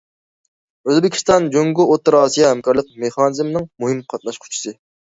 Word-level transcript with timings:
ئۆزبېكىستان 0.89 1.45
جۇڭگو- 1.57 1.87
ئوتتۇرا 1.89 2.23
ئاسىيا 2.23 2.51
ھەمكارلىق 2.55 2.91
مېخانىزمىنىڭ 3.07 3.71
مۇھىم 3.81 4.05
قاتناشقۇچىسى. 4.13 4.79